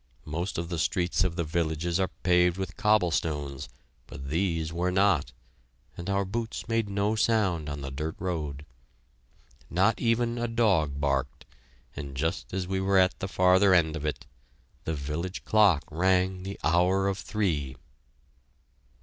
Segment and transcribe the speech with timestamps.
[0.25, 3.69] Most of the streets of the villages are paved with cobblestones,
[4.07, 5.31] but these were not,
[5.95, 8.65] and our boots made no sound on the dirt road.
[9.69, 11.45] Not even a dog barked,
[11.95, 14.25] and just as we were at the farther end of it,
[14.85, 17.75] the village clock rang the hour of three!